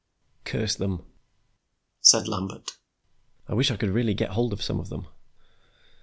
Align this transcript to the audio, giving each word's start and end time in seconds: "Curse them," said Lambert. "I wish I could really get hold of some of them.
"Curse 0.45 0.73
them," 0.77 1.05
said 2.01 2.27
Lambert. 2.27 2.71
"I 3.47 3.53
wish 3.53 3.69
I 3.69 3.77
could 3.77 3.91
really 3.91 4.15
get 4.15 4.31
hold 4.31 4.51
of 4.51 4.63
some 4.63 4.79
of 4.79 4.89
them. 4.89 5.05